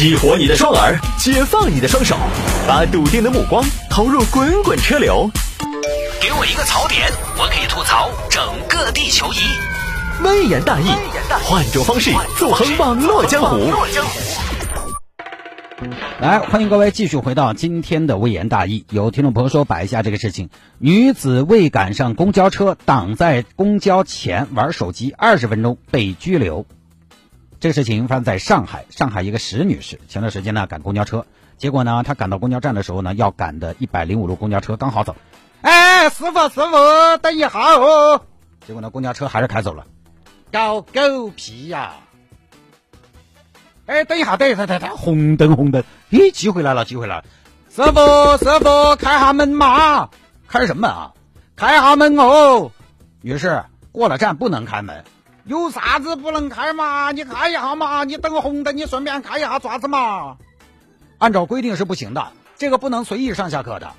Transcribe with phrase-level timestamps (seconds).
[0.00, 2.16] 激活你的双耳，解放你的双手，
[2.66, 5.30] 把笃定的目光投入滚滚车流。
[6.22, 9.36] 给我一个槽点，我可以吐槽整个地球仪。
[10.24, 10.86] 微言大义，
[11.44, 13.70] 换种方式纵横网络江湖。
[16.18, 18.86] 来，欢迎各位继续回到今天的微言大义。
[18.88, 20.48] 有听众朋友说摆一下这个事情：
[20.78, 26.64] 女子未赶上公交车，挡在公交前玩手机二十分钟被拘留。
[27.60, 31.26] 这个事情发生在上海，上海一个石女士前段时间呢赶公交车，
[31.58, 35.14] 结果呢她赶到公交站的时候呢要赶的一百零五路公交车刚好走，
[35.60, 38.22] 哎，师傅师傅等一下哦，
[38.66, 39.84] 结果呢公交车还是开走了，
[40.50, 41.96] 搞狗屁呀！
[43.84, 47.24] 哎，等一下，等一下，等一下，红灯红灯，咦，机会来了，机会来了，
[47.68, 50.08] 师傅师傅开下门嘛，
[50.48, 51.12] 开什么门啊？
[51.56, 52.72] 开下门哦，
[53.20, 55.04] 女士过了站不能开门。
[55.50, 57.10] 有啥子不能开嘛？
[57.10, 58.04] 你开一下嘛！
[58.04, 60.36] 你等红灯，你顺便开一下爪子嘛？
[61.18, 63.90] 按照规定是不行的，这个不能随意上下客的。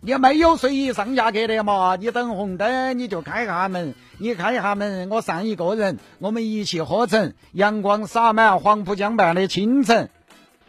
[0.00, 1.96] 你没有随意上下客的嘛？
[1.96, 10.08] 你等红灯你就开一下门，你开一下门，我上一个人，我们一起喝成阳光洒满黄浦江畔的清晨。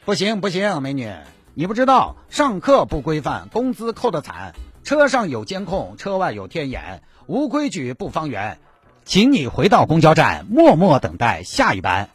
[0.04, 1.14] 不行不行，美女，
[1.54, 4.56] 你不知道上课不规范，工资扣的惨。
[4.84, 8.58] 车上有监控，车外有天眼，无规矩不方圆。
[9.06, 12.10] 请你回到公交站，默默等待下一班。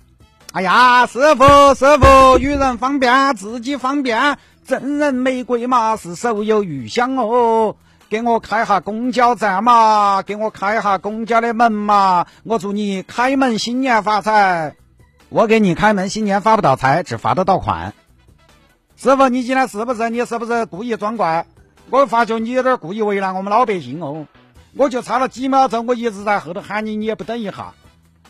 [0.52, 4.38] 哎呀，师傅，师傅，与人方便，自己方便。
[4.64, 7.76] 赠人玫瑰嘛，是手有余香哦。
[8.10, 12.26] 给我开下公交站嘛，给我开下公交的门嘛。
[12.44, 14.74] 我祝你开门新年发财。
[15.28, 17.92] 我给你开门新年发不到财，只发得到款。
[18.96, 20.08] 师傅，你今天是不是？
[20.10, 21.46] 你是不是故意装怪？
[21.90, 24.26] 我发觉你有点故意为难我们老百姓哦。
[24.78, 27.74] 我就差了几秒钟，我一直在后头喊你，你也不等一下，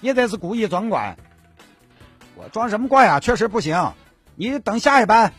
[0.00, 1.18] 你这是故意装怪。
[2.36, 3.20] 我装什么怪啊？
[3.20, 3.92] 确实不行，
[4.34, 5.34] 你等下一班，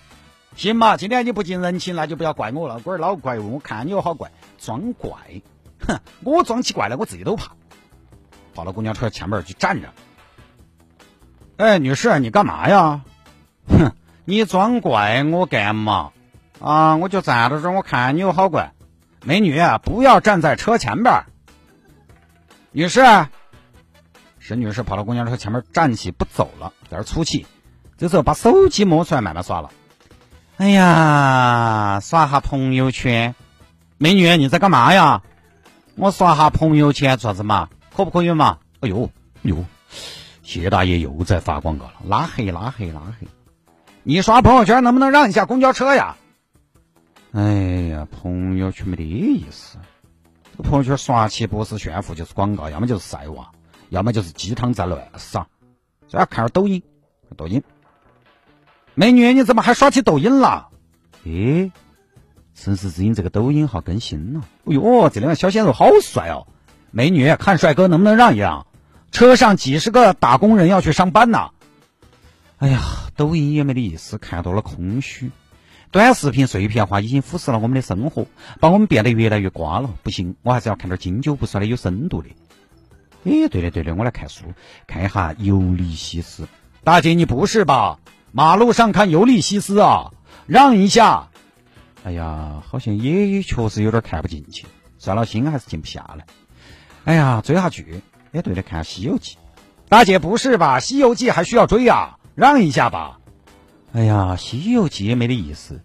[0.55, 0.97] 行嘛？
[0.97, 2.79] 今天你不近人情，那就不要怪我了。
[2.79, 5.11] 龟儿老怪物，我看你又好怪，装怪，
[5.87, 5.99] 哼！
[6.23, 7.53] 我装起怪来，我自己都怕。
[8.53, 9.89] 跑到公交车前面去站着。
[11.57, 13.01] 哎，女士，你干嘛呀？
[13.67, 13.93] 哼，
[14.25, 16.11] 你装怪我干嘛？
[16.59, 18.73] 啊，我就站在这儿，我看你又好怪。
[19.23, 21.23] 美女，不要站在车前边。
[22.71, 23.01] 女士，
[24.39, 27.45] 沈女士跑到公交车前面站起不走了，在这出气。
[27.97, 29.71] 这时候把手机摸出来慢慢刷了。
[30.57, 33.35] 哎呀，刷下朋友圈。
[33.97, 35.21] 美女，你在干嘛呀？
[35.95, 37.69] 我刷下朋友圈做啥子嘛？
[37.93, 38.59] 可不可以嘛？
[38.79, 39.09] 哎呦
[39.41, 39.65] 呦，
[40.41, 43.27] 谢大爷又在发广告了，拉黑拉黑拉黑。
[44.03, 46.15] 你刷朋友圈能不能让一下公交车呀？
[47.31, 47.51] 哎
[47.89, 49.77] 呀，朋友圈没得意思。
[50.51, 53.51] 这个朋友圈刷起不是炫富就是广告，要么就是晒娃，
[53.89, 55.47] 要么就是鸡汤在乱撒。
[56.07, 56.81] 最好看下抖音，
[57.37, 57.61] 抖音。
[58.95, 60.69] 美女，你怎么还刷起抖音了？
[61.23, 61.71] 诶，
[62.55, 64.41] 城市之音这个抖音号更新了。
[64.65, 66.47] 哎呦，这两个小鲜肉好帅哦！
[66.89, 68.65] 美女，看帅哥能不能让一让？
[69.11, 71.51] 车上几十个打工人要去上班呢。
[72.57, 72.81] 哎呀，
[73.15, 75.29] 抖音也没得意思，看多了空虚。
[75.91, 78.27] 短视频碎片化已经腐蚀了我们的生活，
[78.59, 79.89] 把我们变得越来越瓜了。
[80.03, 82.29] 不行，我还是要看点经久不衰的、有深度的。
[83.23, 84.43] 哎，对的对的，我来看书，
[84.85, 86.43] 看一下《尤利西斯》。
[86.83, 87.97] 大姐，你不是吧？
[88.31, 90.11] 马路上看《尤利西斯》啊？
[90.45, 91.29] 让一下。
[92.03, 94.67] 哎呀，好像也确实有点看不进去，
[94.99, 96.25] 算了，心还是静不下来。
[97.05, 98.01] 哎呀，追下剧。
[98.31, 99.35] 哎，对了，看《西游记》。
[99.89, 100.77] 大姐，不是吧？
[100.79, 102.19] 《西游记》还需要追啊？
[102.35, 103.18] 让一下吧。
[103.91, 105.81] 哎呀，《西游记》也没得意思。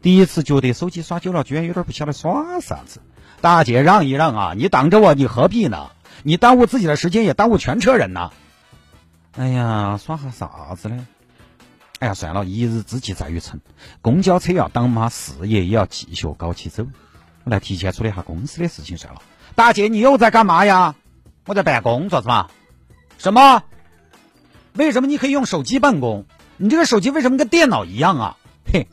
[0.00, 3.00] 第一次觉得手机耍久了，居然有点不晓得耍啥子。
[3.40, 4.54] 大姐让一让啊！
[4.56, 5.90] 你挡着我，你何必呢？
[6.24, 8.30] 你耽误自己的时间，也耽误全车人呐。
[9.36, 11.06] 哎呀，耍哈啥子呢？
[12.00, 13.60] 哎呀，算了，一日之计在于晨，
[14.00, 16.84] 公交车要当妈，事业也要继续搞起走。
[17.44, 19.22] 我来提前处理一下公司的事情算了。
[19.54, 20.96] 大姐，你又在干嘛呀？
[21.46, 22.50] 我在办公，做什么？
[23.18, 23.62] 什么？
[24.74, 26.26] 为什么你可以用手机办公？
[26.62, 28.36] 你这个手机为什么跟电脑一样啊？
[28.72, 28.86] 嘿，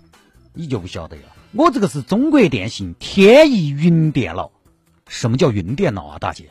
[0.54, 1.22] 你就不晓得了。
[1.52, 4.52] 我这个是中国电信天翼云电脑。
[5.08, 6.50] 什么叫云电脑啊，大姐？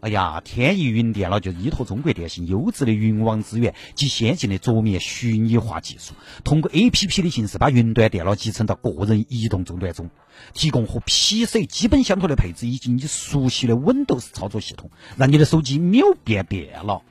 [0.00, 6.14] 哎呀，天翼云电脑就依托中国电信优质的云网资源及先进的桌面虚拟化技术，
[6.44, 10.08] 通过 A P P 的形式把云端电脑集成到个人移动终端中，
[10.54, 17.02] 提供和 P C 基本相同的配置以及你熟悉的 Windows 操作系统，让你的手机秒变电脑。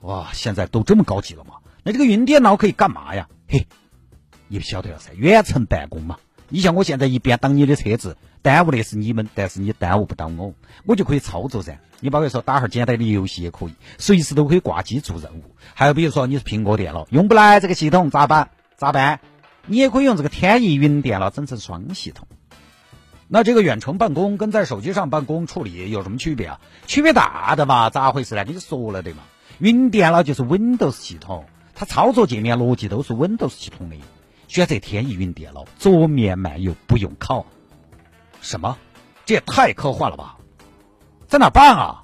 [0.00, 1.54] 哇，现在都这么高级了吗？
[1.82, 3.28] 那这个云电脑可以干嘛呀？
[3.48, 3.66] 嘿，
[4.48, 6.18] 你不晓得了噻，远程办公嘛，
[6.48, 10.54] 你像我现在一边挡你的车子，耽误的是你们，但是你耽误不到我，
[10.84, 11.78] 我就可以操作噻。
[12.00, 15.44] 你包括说打哈简单的游戏也可以，随时都可以挂机做任务。
[15.74, 18.50] 还有比如说你是苹果电脑用不来这个系统咋办？
[18.76, 19.20] 咋办？
[19.66, 22.26] 你也可以用这个天翼云电脑整成双系统。
[23.28, 26.60] 那这个远程办公跟在手机上办公处理有什么区别啊？
[26.86, 27.90] 区别大的嘛？
[27.90, 28.44] 咋回事呢？
[28.44, 29.22] 跟你说了的嘛。
[29.58, 31.44] 云电脑就是 Windows 系统，
[31.80, 33.96] 它操作界面逻辑都是 Windows 系统的。
[34.48, 37.46] 选择天翼云电脑，桌面漫游不用考。
[38.42, 38.76] 什么？
[39.24, 40.36] 这也太科幻了吧！
[41.26, 42.02] 在哪办啊？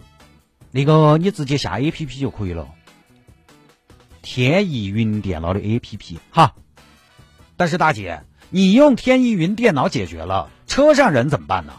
[0.70, 2.70] 那个你直接下 A P P 就可以了。
[4.22, 6.54] 天翼云电脑的 A P P 哈。
[7.58, 11.74] 但是大姐，你用天翼云电脑解决了，车上人怎么办呢？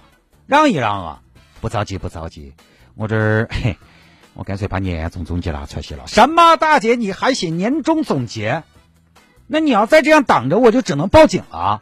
[0.46, 1.24] 让一让啊！
[1.62, 2.54] 不着急，不着急，
[2.94, 3.76] 我这儿嘿，
[4.38, 6.04] 我干脆把年终总结拿出来写了。
[6.06, 6.58] 什么？
[6.58, 8.64] 大姐，你还写年终总结？
[9.48, 11.82] 那你要再这样挡着，我就只能报警了。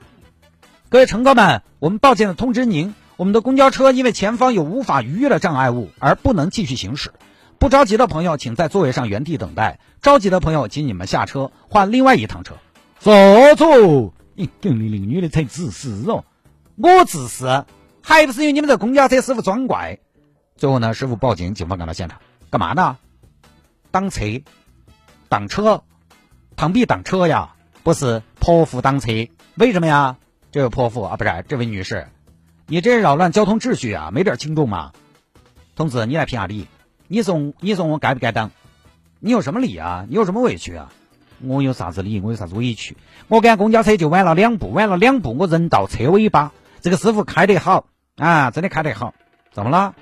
[0.88, 7.12] 各位乘客们，我们抱歉的通知您，我们的公交车因为前方有无法逾越的障碍物而不能继续行驶。
[7.60, 12.56] 不着急的朋友，请在座位上原地等待；着急的朋友，请你们下车换另外一趟车。
[13.00, 16.24] 坐坐，你跟你那个女的才自私哦！
[16.78, 17.66] 我自私，
[18.02, 20.00] 还不是因为你们这公交车师傅装怪。
[20.56, 22.20] 最后呢，师傅报警，警方赶到现场，
[22.50, 22.98] 干嘛呢？
[23.92, 24.42] 挡车，
[25.30, 25.84] 挡车。
[26.58, 27.54] 螳臂挡车呀，
[27.84, 29.08] 不是泼妇挡车，
[29.56, 30.16] 为什么呀？
[30.52, 32.08] 这位泼妇啊，不是这位女士，
[32.68, 34.94] 你这扰乱交通秩序啊，没点轻重吗？
[35.76, 36.68] 同志，你来评下理，
[37.10, 38.52] 你说你说我该不该挡？
[39.20, 40.06] 你有什么理啊？
[40.08, 40.94] 你有什么委屈啊？
[41.42, 42.22] 我有啥子理？
[42.22, 42.96] 我有啥子委屈？
[43.28, 46.54] 我赶公交车就晚了两步，晚了两步，我人到车尾巴。
[46.80, 49.14] 这个师傅开得好啊，真的开得好。
[49.52, 49.94] 怎么了？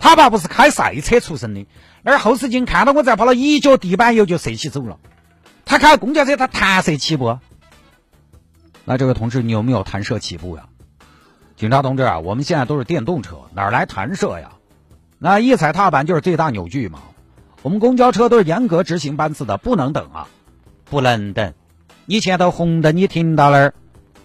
[0.00, 1.66] 他爸不是开赛车出身的，
[2.04, 4.98] 而后视镜看到我在跑了，一脚地板油就射起走了。
[5.64, 7.38] 他开公交车，他弹射起步。
[8.84, 10.64] 那这位同志，你有没有弹射起步呀？
[11.56, 14.52] 警察同志啊，我们现在都是电动车，哪来弹射呀？
[15.18, 17.00] 那一踩踏板就是最大扭矩嘛。
[17.62, 20.28] 我们公交车都是严格执行班次的，不能等啊，
[20.84, 21.52] 不能等。
[22.06, 23.74] 你前头红灯，你停到那儿，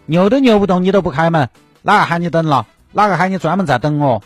[0.05, 1.49] 扭都扭不动，你都不开门，
[1.81, 2.67] 哪个喊你等了？
[2.91, 4.21] 哪个喊你专门在等哦？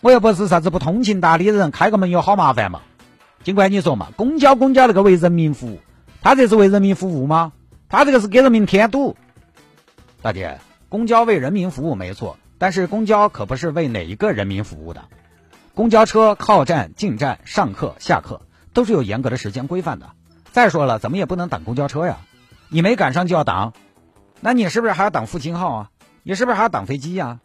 [0.00, 2.80] 我又不是啥子不通情达理的人，开个门有好麻烦嘛？
[3.44, 5.80] 尽管你说嘛，公交公交那个为人民服务。
[6.22, 7.52] 他这是为人民服务吗？
[7.88, 9.16] 他这个是给人民添堵。
[10.22, 10.58] 大姐，
[10.88, 15.04] 公交为人民服务没错，但是公交可不是为哪一个人民服务的。
[15.74, 18.42] 公交车靠站、进站、上客、下客
[18.72, 20.10] 都是有严格的时间规范的。
[20.50, 22.18] 再说了，怎么也不能挡公交车呀？
[22.68, 23.74] 你没赶上就要挡，
[24.40, 25.90] 那你是不是还要挡复兴号啊？
[26.22, 27.40] 你是不是还要挡飞机呀？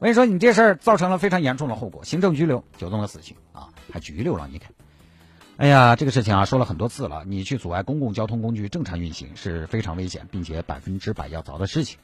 [0.00, 4.72] 我跟你说，你这事儿造成了非常严重的后果，行政拘留九宗的死刑啊，还拘留了，你看。
[5.58, 7.22] 哎呀，这个事情啊，说了很多次了。
[7.26, 11.98] 你去阻碍公共交通工具正常运行是非常危险，并且百分之百要遭的事情。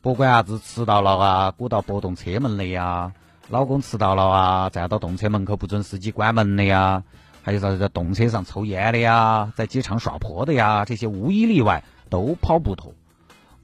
[0.00, 3.12] 不管啥子迟到了啊，鼓到拨动车门的呀，
[3.48, 7.02] 老公迟到了啊，站到动车门口不准司机关门的呀，
[7.42, 12.94] 还有啥子在动车上抽烟的呀，在机场耍泼的呀，这些无一例外都跑不脱。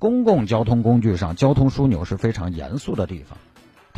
[0.00, 3.38] 公共交通工具上交通枢纽是非常严肃的地方，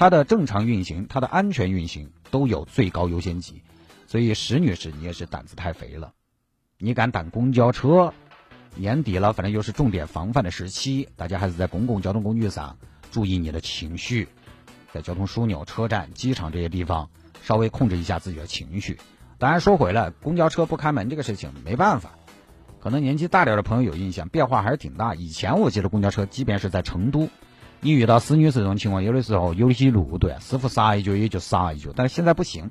[0.03, 3.63] 它的正常运行、它的安全运行都有最高优先级。
[4.09, 6.13] 所以石女士，你也是胆子太肥了，
[6.77, 8.13] 你敢挡公交车？
[8.75, 12.77] 年底了，反正又是重点防范的时期，大家还是在公共交通工具上
[13.13, 14.27] 注意你的情绪，
[14.93, 17.09] 在交通枢纽、车站、机场这些地方
[17.41, 18.99] 稍微控制一下自己的情绪。
[19.39, 22.19] 当然说回来，公交车不开门这个事情没办法，
[22.81, 25.15] 可能年纪大点的朋友有印象，变化还是挺大。
[25.15, 27.29] 以前我记得公交车，即便是在成都，
[27.85, 32.71] 你遇到石女士这种情况，有的时候有一些路段，师傅刹一脚也就刹一脚，但是现在不行。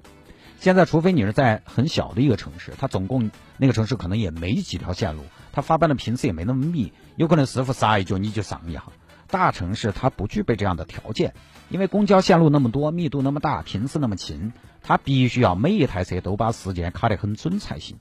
[0.58, 8.86] 现在，除非你是在很小的一个城市，它总共那个城市可能也没几条线路，它发班的频次也没那么密，有可能师傅刹一脚你就上一下。
[9.28, 11.34] 大城市它不具备这样的条件，
[11.68, 17.98] 因为公交线路那么多，密度那么大，频次那么勤，它必须要每一台车都把时间卡得很准才行，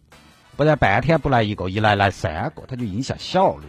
[0.56, 3.64] 不然半天不来一个，一来来三个，它就影响效率。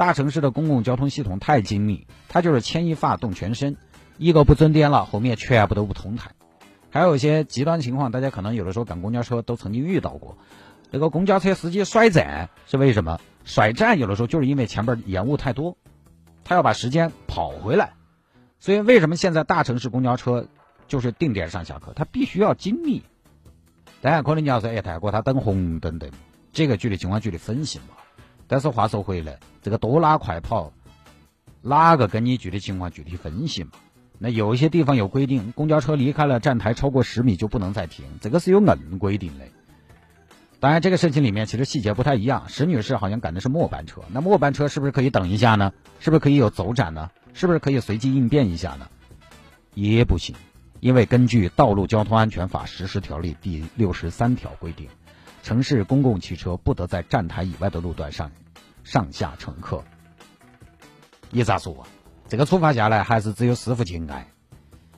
[0.00, 3.76] 大城市的公共交通系统太精密，它就是牵一发动全身，
[4.16, 6.30] 一个不尊点了，后面全部都不通台。
[6.88, 10.38] 还有一些极端情况，大家可能有的时候赶公交车都曾经遇到过。
[10.90, 13.20] 那个公交车司机甩站是为什么？
[13.44, 15.76] 甩站有的时候就是因为前边延误太多，
[16.44, 17.92] 他要把时间跑回来。
[18.58, 20.46] 所以为什么现在大城市公交车
[20.88, 21.92] 就是定点上下客？
[21.94, 23.02] 它必须要精密。
[24.00, 26.08] 当然，可能你要说，哎，泰国他等红灯的，
[26.54, 27.96] 这个具体情况具体分析嘛。
[28.50, 30.72] 但是话说回来，这个多拉快跑，
[31.62, 33.70] 哪个跟你具体情况具体分析嘛？
[34.18, 39.44] 那有一些地方有规定，公交车离开了站台超过十米就不能再停，这个是有硬规定的。
[40.58, 42.48] 当然，这个事情里面其实细节不太一样。
[42.48, 45.72] 石女士好像赶的是末班车，那末班车是不是可以等一下呢？
[46.00, 47.08] 是不是可以有走展呢？
[47.32, 48.88] 是不是可以随机应变一下呢？
[49.74, 50.34] 也不行，
[50.80, 54.88] 因为根据《道路交通安全法实施条例》第六十三条规定，
[55.42, 58.30] 城市公共汽车不得在站台以外的路段上
[58.84, 59.82] 上下乘客。
[61.30, 61.86] 你咋说？
[62.28, 64.28] 这个处罚下来还是只有师傅敬爱。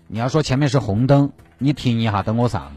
[0.06, 2.76] 你要说前面是红灯，你停一下等我上，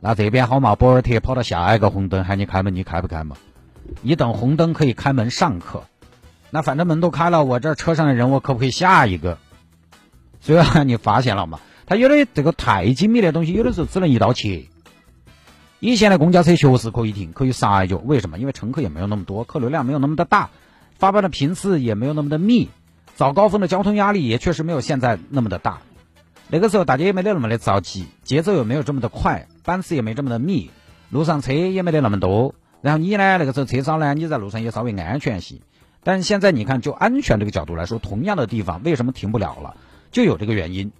[0.00, 0.74] 那这边好嘛？
[0.74, 3.36] 博尔特跑到下一个红灯喊你开门，你开不开嘛？
[4.02, 5.84] 你等红灯可以开门上客，
[6.50, 9.38] 那反正门都开了，我这车上的人我可不可以下一个？
[10.40, 11.60] 所以你发现了嘛？
[11.86, 14.66] 他有的这个太精密的东西，有的时候只能一刀切。
[15.84, 18.38] 以前的公交车确实可以停，可以刹一脚，为什么？
[18.38, 20.48] 因为乘客也没有那么多，客流量没有那么的大，
[20.96, 22.70] 发班的频次也没有那么的密，
[23.16, 25.80] 早高峰的交通压力也确实没有现在那么的大。
[26.48, 30.70] 那个时候大家也没得那么的着急，节奏也没有这么的快，班次也没这么的密，
[31.10, 32.54] 路上车也没得那么多。
[32.80, 35.56] 然后你呢，那个时候车少呢，你在路上也稍微安全些。
[36.02, 39.76] 但现在你看，就安全这个角度来说，同样的地方为什么停不了了？
[40.10, 40.92] 就有这个原因。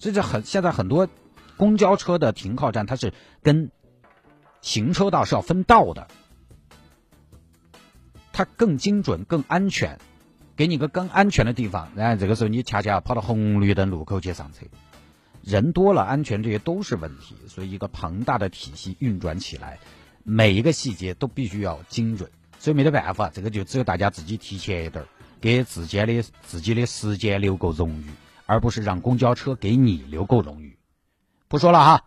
[0.00, 1.08] 这是很现在很多
[1.58, 3.12] 公交车的停靠站，它是
[3.42, 3.70] 跟
[4.62, 6.08] 行车道是要分道的，
[8.32, 9.98] 它更精准、更安全。
[10.56, 14.66] 给你个更安全的地方，然后这个时候你恰恰跑到红绿灯路口去上车，
[15.44, 17.36] 人多了，安全这些都是问题。
[17.46, 19.78] 所以一个庞大的体系运转起来，
[20.24, 22.28] 每一个细节都必须要精准。
[22.58, 25.04] 所以没得办法，这个就只有大家自己提前一点，
[25.40, 28.06] 给自己的自己的时间留够荣誉，
[28.46, 30.76] 而不是让公交车给你留够荣誉。
[31.48, 32.04] 不说了哈。